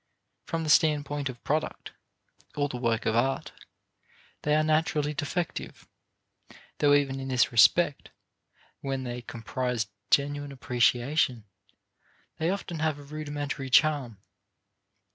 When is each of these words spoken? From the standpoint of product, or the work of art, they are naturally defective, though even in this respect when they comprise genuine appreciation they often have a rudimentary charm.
From 0.47 0.63
the 0.63 0.69
standpoint 0.71 1.29
of 1.29 1.43
product, 1.43 1.91
or 2.55 2.67
the 2.67 2.77
work 2.77 3.05
of 3.05 3.15
art, 3.15 3.51
they 4.41 4.55
are 4.55 4.63
naturally 4.63 5.13
defective, 5.13 5.87
though 6.79 6.95
even 6.95 7.19
in 7.19 7.27
this 7.27 7.51
respect 7.51 8.09
when 8.79 9.03
they 9.03 9.21
comprise 9.21 9.85
genuine 10.09 10.51
appreciation 10.51 11.43
they 12.39 12.49
often 12.49 12.79
have 12.79 12.97
a 12.97 13.03
rudimentary 13.03 13.69
charm. 13.69 14.17